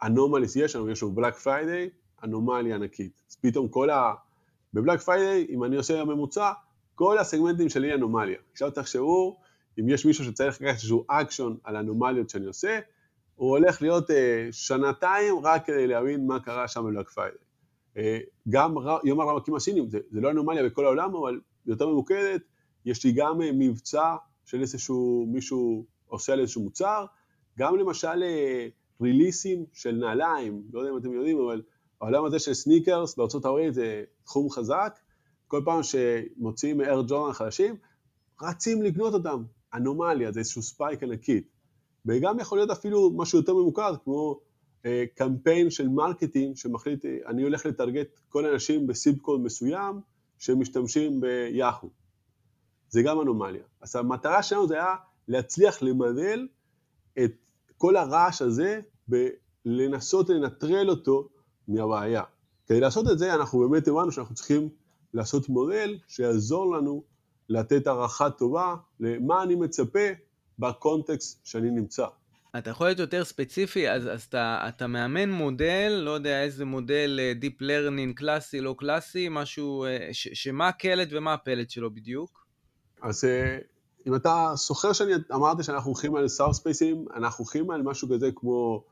[0.04, 1.90] anomalies יש לנו, יש לנו Black Friday,
[2.24, 3.22] אנומליה ענקית.
[3.30, 4.14] אז פתאום כל ה...
[4.74, 6.52] ב Black Friday, אם אני עושה ממוצע,
[6.96, 8.38] כל הסגמנטים שלי אנומליה.
[8.52, 9.40] עכשיו תחשבו,
[9.80, 12.80] אם יש מישהו שצריך לקחת איזשהו אקשון על אנומליות שאני עושה,
[13.36, 17.45] הוא הולך להיות אה, שנתיים רק כדי להבין מה קרה שם ב Black Friday.
[17.98, 22.42] אה, גם יום הרווקים הסינים, זה, זה לא אנומליה בכל העולם, אבל יותר ממוקדת,
[22.86, 27.06] יש לי גם אה, מבצע של איזשהו, מישהו עושה על איזשהו מוצר,
[27.60, 28.24] גם למשל
[29.02, 31.62] release ים של נעליים, לא יודע אם אתם יודעים, אבל
[32.02, 35.00] העולם הזה של סניקרס בארצות הברית זה תחום חזק,
[35.48, 37.76] כל פעם שמוציאים אר ג'ורנל חדשים,
[38.42, 41.48] רצים לקנות אותם, אנומליה, זה איזשהו spike ענקית.
[42.06, 44.45] וגם יכול להיות אפילו משהו יותר ממוקד, כמו אה,
[45.16, 50.02] קמפיין של marketing שמחליט, אה, אני הולך לטרגט כל האנשים ב zip code מסוים
[50.40, 51.90] שמשתמשים ביאחו.
[52.90, 53.64] זה גם אנומליה.
[53.82, 54.96] אז המטרה שלנו זה היה
[55.28, 56.48] להצליח למדל
[57.24, 57.32] את
[57.78, 61.30] כל הרעש הזה ולנסות לנטרל אותו
[61.68, 62.24] מהבעיה.
[62.68, 64.70] כדי לעשות את זה אנחנו באמת הבנו שאנחנו צריכים
[65.14, 67.04] לעשות מודל שיעזור לנו
[67.50, 70.08] לתת הערכה טובה למה אני מצפה
[70.60, 72.08] בקונטקסט שאני נמצא.
[72.58, 77.20] אתה יכול להיות יותר ספציפי, אז, אז אתה, אתה מאמן מודל, לא יודע איזה מודל
[77.22, 82.46] אה, Deep Learning קלאסי, לא קלאסי, משהו, אה, ש, שמה הקלט ומה הפלט שלו בדיוק?
[83.02, 83.58] אז אה,
[84.08, 88.30] אם אתה זוכר שאני אמרתי שאנחנו הולכים על סאב ספייסים, אנחנו הולכים על משהו כזה
[88.36, 88.84] כמו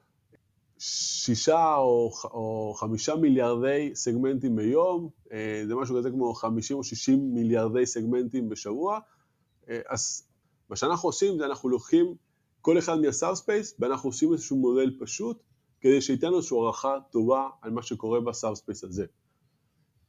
[0.80, 5.10] שישה או, או חמישה מיליארדי סגמנטים ביום,
[5.68, 9.00] זה משהו כזה כמו חמישים או שישים מיליארדי סגמנטים בשבוע,
[9.68, 10.24] אז
[10.70, 12.16] מה שאנחנו עושים זה אנחנו לוקחים
[12.64, 15.44] כל אחד מה sub space ואנחנו עושים איזשהו מודל פשוט
[15.82, 19.06] כדי שייתן לנו איזושהי הערכה טובה על מה שקורה ב sub space הזה.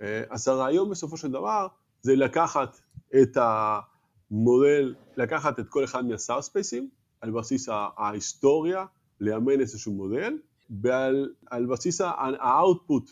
[0.00, 1.66] אז הרעיון בסופו של דבר
[2.02, 2.80] זה לקחת
[3.22, 6.90] את המודל, לקחת את כל אחד מה sub space ים
[7.20, 8.86] על בסיס ההיסטוריה,
[9.20, 10.38] לאמן איזשהו מודל,
[10.70, 13.10] ועל בסיס ה output,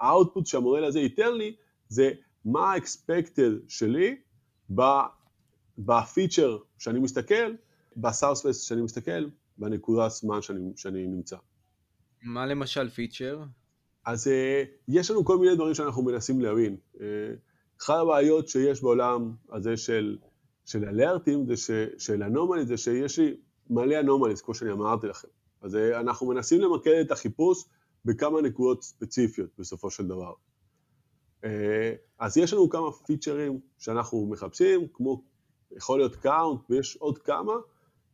[0.00, 1.56] ה output שהמודל הזה ייתן לי
[1.88, 2.10] זה
[2.44, 4.16] מה ה expected שלי
[5.78, 7.52] ב feature שאני מסתכל,
[7.96, 9.28] ב sub space שאני מסתכל,
[9.58, 11.36] בנקודת זמן שאני, שאני נמצא.
[12.22, 13.42] מה למשל feature?
[14.06, 14.30] אז אה,
[14.88, 16.76] יש לנו כל מיני דברים שאנחנו מנסים להבין.
[16.94, 16.98] אה,
[17.82, 20.18] אחת הבעיות שיש בעולם הזה של,
[20.66, 23.36] של alert ים, זה ש, של anomalies, זה שיש לי
[23.70, 25.28] מלא anomalies, כמו שאני אמרתי לכם.
[25.60, 27.64] אז אה, אנחנו מנסים למקד את החיפוש
[28.04, 30.32] בכמה נקודות ספציפיות בסופו של דבר.
[31.42, 31.46] אה,
[32.18, 35.22] אז יש לנו כמה feature ים שאנחנו מחפשים, כמו
[35.76, 37.58] יכול להיות count, ויש עוד כמה, אה,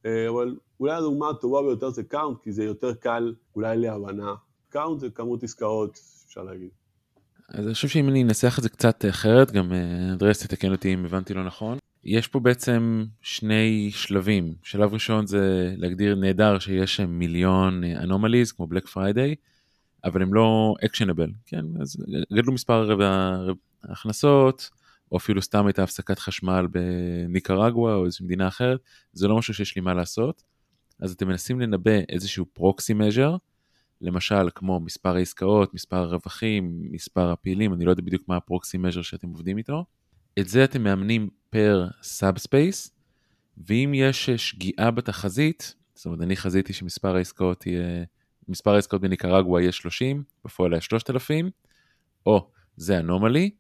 [0.05, 4.35] אבל אולי הדוגמה הטובה ביותר זה count, כי זה יותר קל אולי להבנה.
[4.69, 6.71] count זה כמות עסקאות, אפשר להגיד.
[7.49, 10.95] אז אני חושב שאם אני אנסח את זה קצת אחרת, גם אה, אנדרס תתקן אותי
[10.95, 11.79] אם הבנתי לא נכון.
[12.05, 14.55] יש פה בעצם שני שלבים.
[14.63, 19.35] שלב ראשון זה להגיד נהדר שיש מיליון anomalies כמו Black Friday,
[20.05, 21.65] אבל הם לא actionable, כן?
[21.81, 21.97] אז
[22.33, 22.97] גדלו מספר
[23.83, 24.71] הכנסות,
[25.13, 28.81] או אפילו סתם הייתה הפסקת חשמל בניקרגואה או איזושהי מדינה אחרת,
[29.13, 30.43] זה לא משהו שיש לי מה לעשות.
[31.01, 33.37] אז אתם מנסים לנבא איזשהו proxy measure,
[34.01, 38.79] למשל כמו מספר העסקאות, מספר הרווחים, מספר הפעילים, אני לא יודע בדיוק מה ה proxy
[38.79, 39.85] measure שאתם עובדים איתו.
[40.39, 42.95] את זה אתם מאמנים per sub space,
[43.67, 48.05] ואם יש שגיאה בתחזית, זאת אומרת אני חזיתי שמספר העסקאות יהיה,
[48.49, 51.51] מספר העסקאות בניקרגואה יהיה 30, בפועל היה 3,000,
[52.27, 53.51] או זה אנומלי,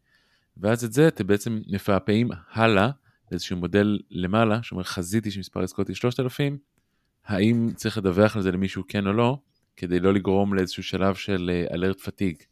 [0.60, 2.90] ואז את זה אתם בעצם מפעפעים הלאה
[3.30, 6.58] לאיזשהו מודל למעלה, שאומר חזיתי שמספר עסקאות היא 3,000,
[7.24, 9.38] האם צריך לדווח על זה למישהו כן או לא,
[9.76, 12.42] כדי לא לגרום לאיזשהו שלב של אלרט פתיג.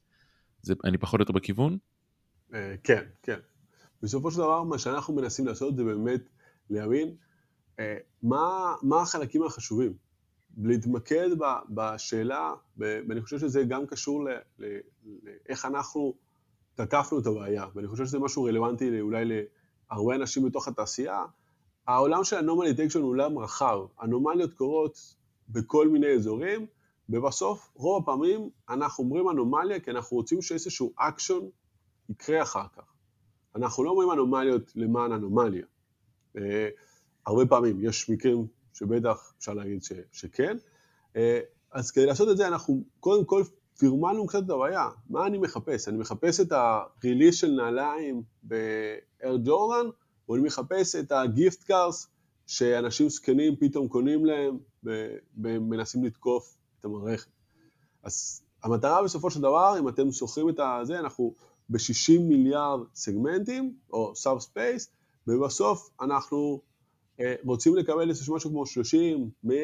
[0.62, 1.79] זה, אני פחות או יותר בכיוון?
[2.55, 3.38] אה, כן, כן.
[4.03, 6.21] בסופו של דבר מה שאנחנו מנסים לעשות זה באמת
[6.71, 7.14] להבין
[7.81, 9.92] אה, מה, מה החלקים החשובים.
[10.64, 11.29] להתמקד
[11.69, 14.29] בשאלה, ואני חושב שזה גם קשור
[15.49, 16.14] לאיך אנחנו
[16.76, 19.24] תקפנו את הבעיה, ואני חושב שזה משהו רלוונטי אולי
[19.90, 21.24] להרבה אנשים בתוך התעשייה,
[21.86, 25.14] העולם של anomaly detection הוא עולם רחב, אנומליות קורות
[25.48, 26.66] בכל מיני אזורים,
[27.08, 31.40] ובסוף, רוב הפעמים אנחנו אומרים אנומליה כי אנחנו רוצים שאיזשהו אקשן
[32.08, 32.92] יקרה אחר כך.
[33.56, 35.64] אנחנו לא אומרים אנומליות למען אנומליה.
[36.36, 36.40] Uh,
[37.26, 40.56] הרבה פעמים, יש מקרים שבטח אפשר להגיד ש, שכן.
[41.14, 41.18] Uh,
[41.70, 43.42] אז כדי לעשות את זה אנחנו קודם כל
[43.78, 44.88] פרמלנו קצת את הבעיה.
[45.10, 45.88] מה אני מחפש?
[45.88, 49.90] אני מחפש את הריליס של נעליים באר ג'ורדן,
[50.28, 52.08] או אני מחפש את הגיפט קארס
[52.46, 54.58] שאנשים זקנים פתאום קונים להם
[55.38, 57.28] ומנסים לתקוף את המערכת.
[58.02, 61.34] אז המטרה בסופו של דבר, אם אתם זוכרים את הזה, אנחנו
[61.68, 64.90] ב-60 מיליארד סגמנטים, או subspace,
[65.26, 66.60] ובסוף אנחנו
[67.20, 69.56] אה, רוצים לקבל איזה משהו כמו 30, 100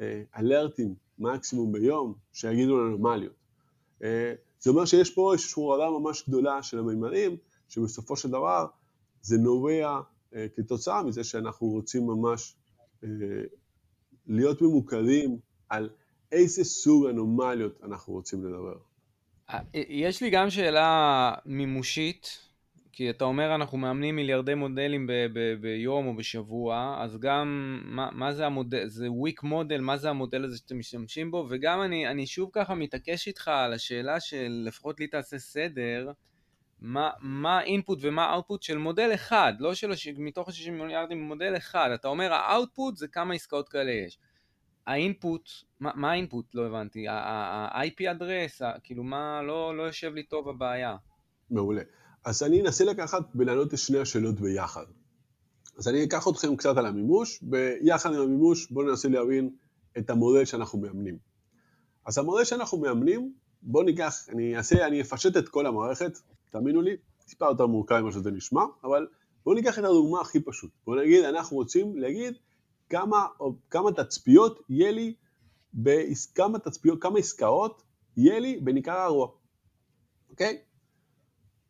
[0.00, 3.32] אה, אלרטים מקסימום ביום, שיגידו לנו אנומליות.
[4.02, 7.36] אה, זה אומר שיש פה איזושהי הורדה ממש גדולה של המימדים,
[7.68, 8.66] שבסופו של דבר
[9.22, 10.00] זה נובע
[10.34, 12.54] אה, כתוצאה מזה שאנחנו רוצים ממש
[13.04, 13.08] אה,
[14.26, 15.90] להיות ממוקדים על
[16.32, 18.76] איזה סוג אנומליות אנחנו רוצים לדבר.
[19.74, 22.38] יש לי גם שאלה מימושית,
[22.92, 28.08] כי אתה אומר אנחנו מאמנים מיליארדי מודלים ב- ב- ביום או בשבוע, אז גם מה,
[28.12, 32.08] מה זה המודל, זה וויק מודל, מה זה המודל הזה שאתם משתמשים בו, וגם אני,
[32.08, 36.12] אני שוב ככה מתעקש איתך על השאלה של לפחות לי תעשה סדר,
[36.80, 40.08] מה האינפוט ומה האוטפוט של מודל אחד, לא של הש...
[40.08, 44.18] מתוך ה-60 מיליארדים מודל אחד, אתה אומר האוטפוט זה כמה עסקאות כאלה יש.
[44.86, 45.50] האינפוט,
[45.80, 46.54] מה, מה האינפוט?
[46.54, 47.08] לא הבנתי.
[47.08, 50.96] ה-IP אדרס, כאילו מה לא, לא יושב לי טוב הבעיה.
[51.50, 51.82] מעולה.
[52.24, 54.84] אז אני אנסה לקחת ולענות את שני השאלות ביחד.
[55.78, 59.50] אז אני אקח אתכם קצת על המימוש, ביחד עם המימוש בואו ננסה להבין
[59.98, 61.18] את המודל שאנחנו מאמנים.
[62.06, 63.32] אז המודל שאנחנו מאמנים,
[63.62, 66.18] בואו ניקח, אני אעשה, אני אפשט את כל המערכת,
[66.50, 69.06] תאמינו לי, טיפה יותר מורכב ממה שזה נשמע, אבל
[69.44, 70.70] בואו ניקח את הדוגמה הכי פשוט.
[70.86, 72.34] בואו נגיד, אנחנו רוצים להגיד
[72.88, 73.26] כמה,
[73.70, 75.14] כמה תצפיות יהיה לי,
[76.34, 77.82] כמה תצפיות, כמה עסקאות
[78.16, 79.28] יהיה לי בניקרגואה,
[80.30, 80.58] אוקיי?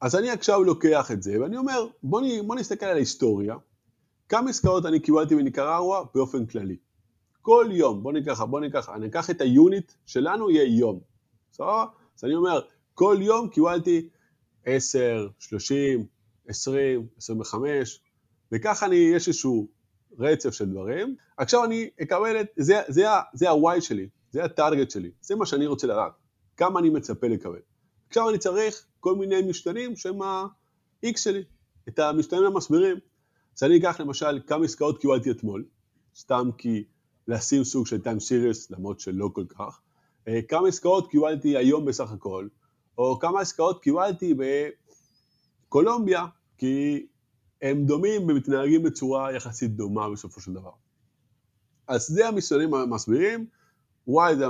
[0.03, 3.57] אז אני עכשיו לוקח את זה, ואני אומר, בואו בוא נסתכל על ההיסטוריה,
[4.29, 6.77] כמה עסקאות אני קיבלתי בניקרגואה באופן כללי.
[7.43, 11.01] כל יום, בואו ניקח, בואו ניקח, אני אקח את היוניט שלנו, יהיה יום.
[11.53, 11.85] בסדר?
[12.19, 12.61] אז אני אומר,
[12.95, 14.09] כל יום קיבלתי
[14.65, 16.07] 10, 30,
[16.49, 18.01] 20, 25,
[18.53, 19.69] וככה אני, יש איזשהו
[20.19, 21.17] רצף של דברים.
[21.37, 25.67] עכשיו אני אקבל את, זה, זה, זה ה-Y שלי, זה הטארגט שלי, זה מה שאני
[25.67, 26.13] רוצה לדעת,
[26.57, 27.61] כמה אני מצפה לקבל.
[28.09, 31.43] עכשיו אני צריך כל מיני משתנים שהם ה-X שלי,
[31.89, 32.97] את המשתנים המסבירים.
[33.57, 35.65] אז אני אקח למשל כמה עסקאות קיבלתי אתמול,
[36.17, 36.85] סתם כי
[37.29, 39.81] לשים סוג של time series, למרות שלא כל כך.
[40.29, 42.49] אה, כמה עסקאות קיבלתי היום בסך הכל,
[42.99, 44.35] או כמה עסקאות קיבלתי
[45.69, 46.27] בקולומביה,
[46.59, 47.07] כי
[47.63, 50.73] הם דומים ומתנהגים בצורה יחסית דומה בסופו של דבר.
[51.89, 53.47] אז זה המשתנים המסבירים,
[54.09, 54.47] y זה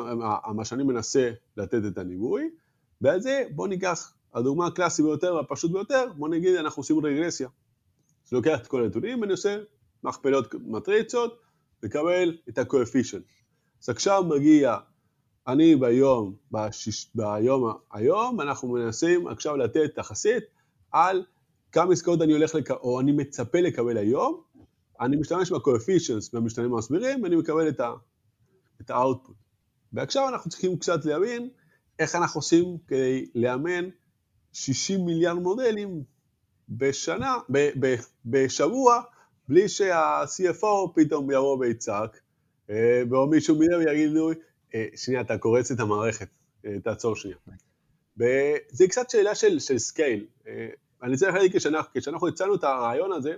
[0.54, 2.50] מה שאני מנסה לתת את הניבוי,
[3.00, 7.48] ועל זה בואו ניקח, הדוגמה הקלאסית ביותר והפשוט ביותר, בואו נגיד אנחנו עושים רגרסיה.
[8.26, 9.58] אז לוקח את כל הנתונים ואני עושה
[10.04, 11.40] מכפלות מטריצות,
[11.82, 13.22] לקבל את ה-coefficient.
[13.82, 14.76] אז עכשיו מגיע
[15.48, 20.44] אני ביום, בשיש, ביום היום, אנחנו מנסים עכשיו לתת תחסית
[20.90, 21.24] על
[21.72, 22.70] כמה עסקאות אני הולך, לק...
[22.70, 24.42] או אני מצפה לקבל היום,
[25.00, 27.92] אני משתמש ב-coefficients והמשתנים המסבירים, ואני מקבל את, ה...
[28.80, 29.32] את ה-output.
[29.92, 31.48] ועכשיו אנחנו צריכים קצת להבין
[31.98, 33.88] איך אנחנו עושים כדי לאמן
[34.52, 36.02] 60 מיליארד מודלים
[36.68, 37.94] בשנה, ב, ב,
[38.26, 39.02] בשבוע,
[39.48, 42.20] בלי שה-CFO פתאום יבוא ויצעק,
[42.70, 44.20] אה, או מישהו מהם יגיד לי,
[44.74, 46.28] אה, שנייה, אתה קורע את המערכת,
[46.66, 47.36] אה, תעצור שנייה.
[48.68, 50.26] זה קצת שאלה של, של scale.
[51.02, 53.34] אני צריך להגיד, כשאנחנו, כשאנחנו הצענו את הרעיון הזה,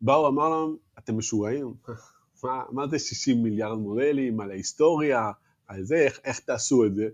[0.00, 1.74] באו, אמר לנו, אתם משוגעים?
[2.44, 5.30] מה, מה זה 60 מיליארד מודלים, על ההיסטוריה,
[5.66, 7.08] על זה, איך, איך תעשו את זה?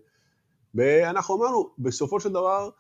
[0.75, 2.71] ואנחנו אמרנו, בסופו של דבר,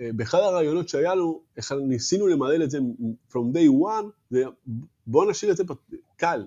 [0.00, 2.78] באחד הרעיונות שהיה לנו, איך ניסינו למדל את זה
[3.30, 4.44] from day one, זה
[5.06, 5.64] בואו נשאיר את זה
[6.16, 6.46] קל.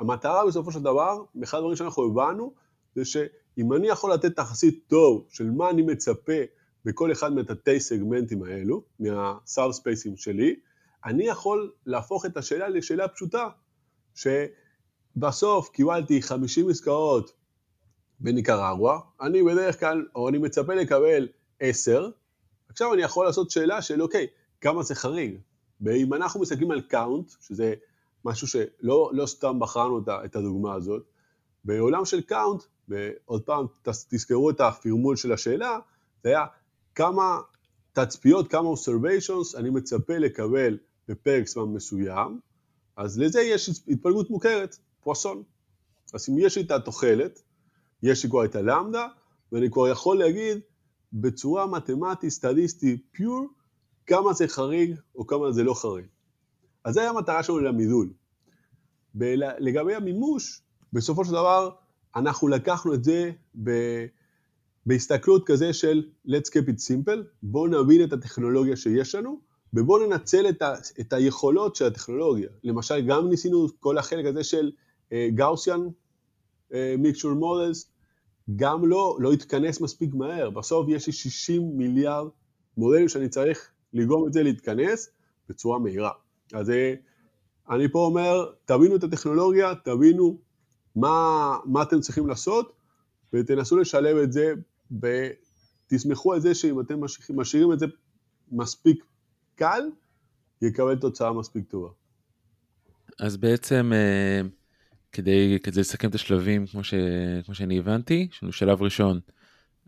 [0.00, 2.54] המטרה בסופו של דבר, באחד הדברים שאנחנו הבנו,
[2.94, 6.32] זה שאם אני יכול לתת תחסית טוב של מה אני מצפה
[6.84, 10.56] בכל אחד מהתתי סגמנטים האלו, מהסאב ספייסים שלי,
[11.04, 13.48] אני יכול להפוך את השאלה לשאלה פשוטה,
[14.14, 17.32] שבסוף קיבלתי 50 עסקאות
[18.20, 21.28] בניקרגואה, אני בדרך כלל, או אני מצפה לקבל
[21.60, 22.08] 10,
[22.74, 24.26] עכשיו אני יכול לעשות שאלה של אוקיי,
[24.60, 25.38] כמה זה חריג?
[25.80, 27.74] ואם אנחנו מסתכלים על count, שזה
[28.24, 31.02] משהו שלא לא סתם בחרנו את הדוגמה הזאת,
[31.64, 35.78] בעולם של count, ועוד פעם, תזכרו את הפרמול של השאלה,
[36.22, 36.44] זה היה
[36.94, 37.40] כמה
[37.92, 42.40] תצפיות, כמה observations אני מצפה לקבל בפרק זמן מסוים,
[42.96, 45.42] אז לזה יש התפלגות מוכרת, פואסון.
[46.14, 47.42] אז אם יש לי את התוחלת,
[48.02, 49.08] יש לי כבר את הלמדה,
[49.52, 50.60] ואני כבר יכול להגיד
[51.14, 53.46] בצורה מתמטית, סטטיסטית, פיור,
[54.06, 56.06] כמה זה חריג או כמה זה לא חריג.
[56.84, 58.12] אז זה המטרה שלנו למידול.
[59.58, 61.70] לגבי המימוש, בסופו של דבר,
[62.16, 63.30] אנחנו לקחנו את זה
[63.62, 63.70] ב...
[64.86, 69.40] בהסתכלות כזה של let's keep it simple, בואו נבין את הטכנולוגיה שיש לנו,
[69.74, 72.48] ובואו ננצל את, ה, את היכולות של הטכנולוגיה.
[72.64, 74.72] למשל, גם ניסינו כל החלק הזה של
[75.34, 75.80] Gaussian,
[76.98, 77.93] mixture models,
[78.56, 80.50] גם לא, לא התכנס מספיק מהר.
[80.50, 82.28] בסוף יש לי 60 מיליארד
[82.76, 85.10] מודלים שאני צריך לגרום את זה להתכנס
[85.48, 86.10] בצורה מהירה.
[86.52, 86.94] אז אה,
[87.70, 90.38] אני פה אומר, תבינו את הטכנולוגיה, תבינו
[90.96, 92.72] מה, מה אתם צריכים לעשות,
[93.32, 94.52] ותנסו לשלב את זה,
[95.90, 97.86] ותסמכו על זה שאם אתם משאירים את זה
[98.52, 99.04] מספיק
[99.54, 99.82] קל,
[100.62, 101.88] יקבל תוצאה מספיק טובה.
[103.18, 104.40] אז בעצם, אה,
[105.14, 106.94] כדי, כדי לסכם את השלבים, כמו, ש,
[107.44, 109.20] כמו שאני הבנתי, יש לנו שלב ראשון,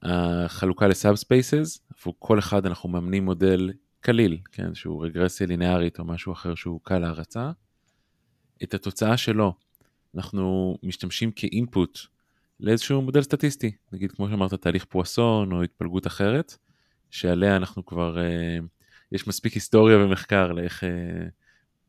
[0.03, 6.05] החלוקה ל subspaces, עבור כל אחד אנחנו מאמנים מודל קליל, כן, שהוא רגרסיה לינארית או
[6.05, 7.51] משהו אחר שהוא קל להרצה.
[8.63, 9.55] את התוצאה שלו
[10.15, 11.99] אנחנו משתמשים כ input
[12.61, 16.57] לאיזשהו מודל סטטיסטי, נגיד כמו שאמרת תהליך פואסון או התפלגות אחרת,
[17.11, 18.59] שעליה אנחנו כבר, אה,
[19.13, 21.29] יש מספיק היסטוריה ומחקר לאיך אה,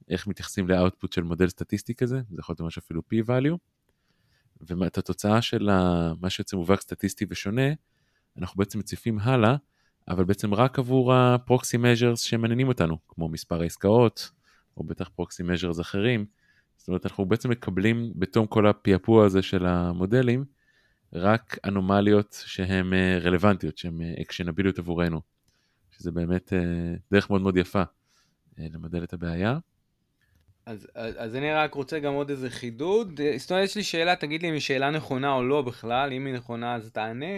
[0.09, 3.57] איך מתייחסים לאאוטפוט של מודל סטטיסטי כזה, זה יכול להיות ממש אפילו p-value,
[4.61, 5.69] ואת התוצאה של
[6.21, 7.71] מה שיוצא מובהק סטטיסטי ושונה,
[8.37, 9.55] אנחנו בעצם מציפים הלאה
[10.07, 14.31] אבל בעצם רק עבור הפרוקסי מז'רס שמעניינים אותנו, כמו מספר העסקאות,
[14.77, 16.25] או בטח פרוקסי מז'רס אחרים.
[16.77, 20.45] זאת אומרת, אנחנו בעצם מקבלים בתום כל הפעפוע הזה של המודלים,
[21.13, 25.21] רק אנומליות שהן אה, רלוונטיות, שהן אקשנביליות עבורנו,
[25.91, 26.59] שזה באמת אה,
[27.11, 27.83] דרך מאוד מאוד יפה
[28.59, 29.57] אה, למדל את הבעיה.
[30.67, 33.21] אז, אז אני רק רוצה גם עוד איזה חידוד.
[33.37, 36.25] זאת אומרת, יש לי שאלה, תגיד לי אם היא שאלה נכונה או לא בכלל, אם
[36.25, 37.37] היא נכונה אז תענה.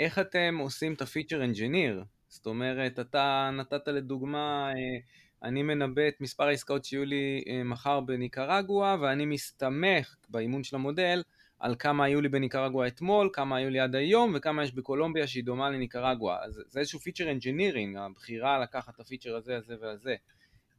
[0.00, 2.04] איך אתם עושים את הפיצ'ר אנג'יניר?
[2.28, 4.98] זאת אומרת, אתה נתת לדוגמה, אה,
[5.42, 11.22] אני מנבא את מספר העסקאות שיהיו לי אה, מחר בניקרגואה, ואני מסתמך באימון של המודל
[11.58, 15.44] על כמה היו לי בניקרגואה אתמול, כמה היו לי עד היום, וכמה יש בקולומביה שהיא
[15.44, 16.44] דומה לניקרגואה.
[16.44, 20.14] אז זה איזשהו feature engineering, הבחירה לקחת את הפיצ'ר הזה, הזה והזה.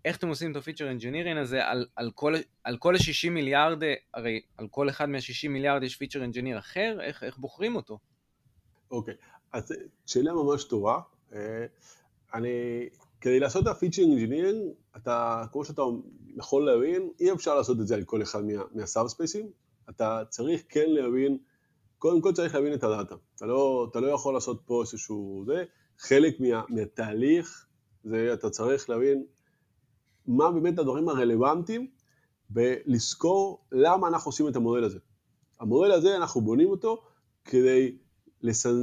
[0.05, 2.33] איך אתם עושים את ה feature engineering הזה על, על כל,
[2.63, 3.83] על כל ה-60 מיליארד,
[4.13, 7.99] הרי על כל אחד מה-60 מיליארד יש feature engineer אחר, איך, איך בוחרים אותו?
[8.91, 9.13] אוקיי,
[9.53, 9.73] אז
[10.05, 10.99] שאלה ממש טובה.
[11.33, 11.65] אה,
[12.33, 12.49] אני,
[13.21, 15.81] כדי לעשות את ה feature engineering, אתה, כמו שאתה
[16.37, 19.51] יכול להבין, אי אפשר לעשות את זה על כל אחד מה, מהסאב ספייסים.
[19.89, 21.37] אתה צריך כן להבין,
[21.97, 23.15] קודם כל צריך להבין את הדאטה.
[23.35, 25.63] אתה לא, אתה לא יכול לעשות פה איזשהו זה.
[25.97, 27.65] חלק מה, מהתהליך
[28.03, 29.23] זה אתה צריך להבין
[30.27, 31.87] מה באמת הדברים הרלוונטיים
[32.51, 34.99] ולזכור למה אנחנו עושים את המודל הזה.
[35.59, 37.03] המודל הזה, אנחנו בונים אותו
[37.45, 37.97] כדי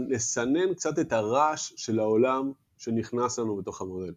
[0.09, 4.15] לסנן קצת את הרעש של העולם שנכנס לנו בתוך המודל.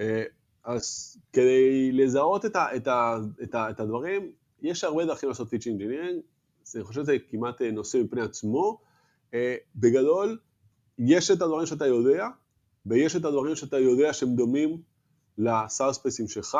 [0.00, 0.24] אה,
[0.64, 4.32] אז כדי לזהות את, ה, את, ה, את, ה, את הדברים,
[4.62, 6.20] יש הרבה דרכים לעשות feature engineering,
[6.74, 8.78] אני חושב שזה כמעט אה, נושא מפני עצמו.
[9.34, 10.38] אה, בגדול,
[10.98, 12.26] יש את הדברים שאתה יודע,
[12.86, 14.82] ויש את הדברים שאתה יודע שהם דומים
[15.40, 16.58] ל subspace ים שלך.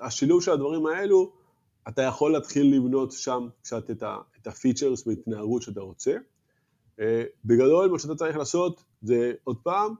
[0.00, 1.32] השילוב של הדברים האלו,
[1.88, 6.16] אתה יכול להתחיל לבנות שם קצת את ה features והתנהגות שאתה רוצה.
[7.00, 9.94] אה, בגדול מה שאתה צריך לעשות זה עוד פעם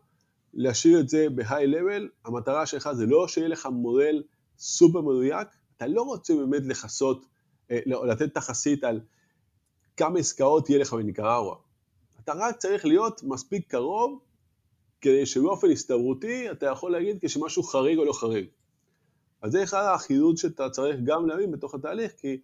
[0.54, 4.22] להשאיר את זה בהיי לבל, המטרה שלך זה לא שיהיה לך מודל
[4.58, 7.26] סופר מדויק, אתה לא רוצה באמת לכסות,
[7.70, 9.00] אה, לא, לתת תחסית על
[9.96, 11.54] כמה עסקאות יהיה לך בניקראווה.
[12.20, 14.20] אתה רק צריך להיות מספיק קרוב
[15.04, 18.46] כדי שבאופן הסתברותי אתה יכול להגיד כשמשהו חריג או לא חריג.
[19.42, 22.40] אז זה אחד החידוד שאתה צריך גם להבין בתוך התהליך, כי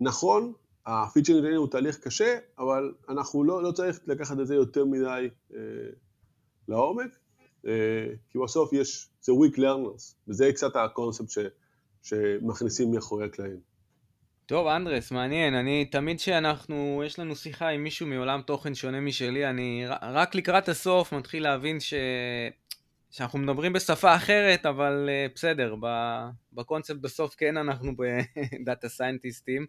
[0.00, 0.52] נכון,
[0.86, 4.84] ה feature engineer הוא תהליך קשה, אבל אנחנו לא, לא צריך לקחת את זה יותר
[4.84, 5.58] מדי אה,
[6.68, 7.18] לעומק,
[7.66, 7.72] אה,
[8.30, 11.38] כי בסוף יש, זה weak learners, וזה קצת הקונספט ש,
[12.02, 13.60] שמכניסים מאחורי הקלעים.
[14.46, 15.54] טוב, אנדרס, מעניין.
[15.54, 20.68] אני, תמיד שאנחנו, יש לנו שיחה עם מישהו מעולם תוכן שונה משלי, אני רק לקראת
[20.68, 21.94] הסוף מתחיל להבין ש...
[23.10, 25.74] שאנחנו מדברים בשפה אחרת, אבל אה, בסדר,
[26.52, 29.66] בקונספט בסוף כן אנחנו בדאטה סיינטיסטים.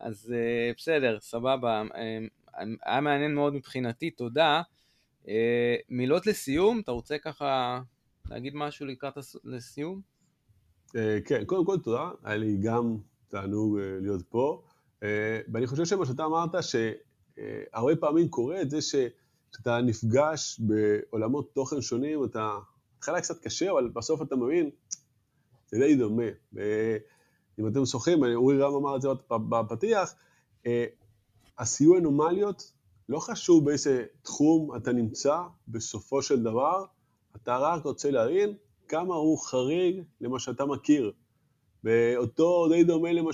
[0.00, 1.82] אז uh, בסדר, סבבה.
[1.92, 4.62] Uh, היה מעניין מאוד מבחינתי, תודה.
[5.24, 5.28] Uh,
[5.88, 7.80] מילות לסיום, אתה רוצה ככה
[8.30, 9.36] להגיד משהו לקראת הס...
[9.44, 10.00] לסיום?
[11.24, 12.96] כן, קודם כל תודה, היה לי גם
[13.30, 14.62] תענוג uh, להיות פה,
[15.00, 15.04] uh,
[15.52, 21.80] ואני חושב שמה שאתה אמרת, שהרבה uh, פעמים קורה את זה שאתה נפגש בעולמות תוכן
[21.80, 22.58] שונים, אתה,
[22.98, 24.70] התחלה קצת קשה, אבל בסוף אתה מבין,
[25.68, 26.24] זה די דומה.
[27.58, 30.14] אם אתם זוכרים, אורי רם אמר את זה בפתיח,
[31.58, 32.72] הסיוע אנומליות,
[33.08, 36.84] לא חשוב באיזה תחום אתה נמצא, בסופו של דבר,
[37.36, 38.54] אתה רק רוצה להבין
[38.88, 41.12] כמה הוא חריג למה שאתה מכיר.
[41.84, 43.30] ואותו די דומה למה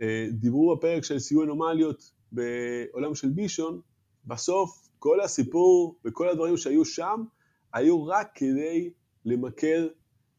[0.00, 3.80] שדיברו בפרק של סיוע אנומליות בעולם של בישון,
[4.26, 7.24] בסוף כל הסיפור וכל הדברים שהיו שם,
[7.72, 8.90] היו רק כדי
[9.24, 9.82] למקד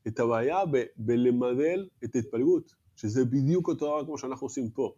[0.07, 0.59] את הבעיה
[0.97, 4.93] בלמדל את ההתפלגות, שזה בדיוק אותו דבר כמו שאנחנו עושים פה.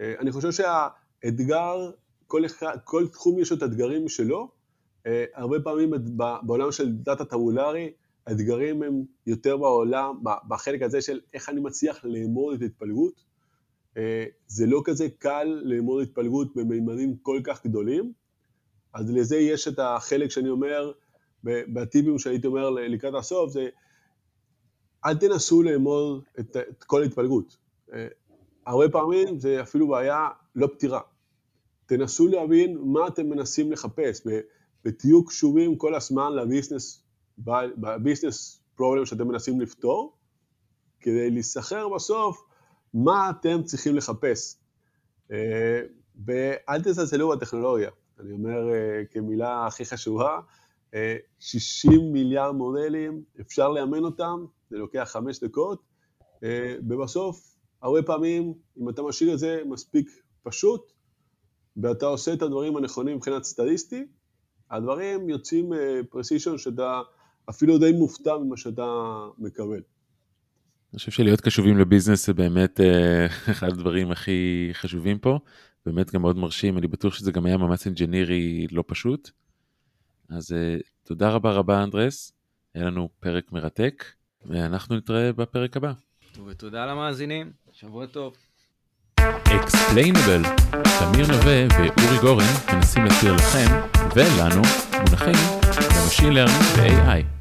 [0.00, 1.90] אה, אני חושב שהאתגר,
[2.26, 4.50] כל, אחד, כל תחום יש את האתגרים שלו,
[5.06, 5.90] אה, הרבה פעמים
[6.42, 7.92] בעולם של דאטה טבולרי,
[8.28, 10.14] האתגרים הם יותר בעולם,
[10.48, 13.24] בחלק הזה של איך אני מצליח לאמוד את ההתפלגות.
[13.96, 18.12] אה, זה לא כזה קל לאמוד התפלגות במימדים כל כך גדולים,
[18.94, 20.92] אז לזה יש את החלק שאני אומר,
[21.44, 23.68] בטיפים שהייתי אומר לקראת הסוף, זה
[25.04, 27.56] אל תנסו לאמוד את, את כל ההתפלגות.
[27.92, 28.06] אה,
[28.66, 31.00] הרבה פעמים זה אפילו בעיה לא פתירה.
[31.86, 34.26] תנסו להבין מה אתם מנסים לחפש,
[34.84, 37.07] ותהיו קשובים כל הזמן לביזנס,
[37.38, 40.16] בביזנס פרובלם שאתם מנסים לפתור,
[41.00, 42.44] כדי להיסחר בסוף
[42.94, 44.56] מה אתם צריכים לחפש.
[45.32, 45.80] אה,
[46.26, 47.90] ואל תזלזלו בטכנולוגיה.
[48.20, 50.40] אני אומר אה, כמילה הכי חשובה,
[51.38, 55.82] 60 אה, מיליארד מודלים, אפשר לאמן אותם, זה לוקח חמש דקות,
[56.88, 60.10] ובסוף, הרבה פעמים, אם אתה משאיר את זה מספיק
[60.42, 60.92] פשוט,
[61.76, 64.06] ואתה עושה את הדברים הנכונים מבחינת סטטיסטי,
[64.70, 65.72] הדברים יוצאים
[66.10, 67.02] precision שאתה
[67.50, 68.82] אפילו די מופתע ממה שאתה
[69.38, 69.80] מקבל.
[70.92, 72.80] אני חושב שלהיות קשובים ל business זה באמת
[73.52, 75.38] אחד הדברים הכי חשובים פה.
[75.86, 79.30] באמת גם מאוד מרשים, אני בטוח שזה גם היה מאמץ אינג'ינירי לא פשוט.
[80.30, 82.32] אז אה, תודה רבה רבה אנדרס,
[82.74, 84.04] היה לנו פרק מרתק,
[84.46, 85.92] ואנחנו נתראה בפרק הבא.
[86.46, 88.36] ותודה למאזינים, שבוע טוב.
[89.44, 90.42] Explainable,
[90.98, 93.66] תמיר נווה ואורי גורן מנסים להסביר לכם
[94.14, 95.34] ולנו מונחים
[96.04, 97.37] במשין לרנינג ו-AI.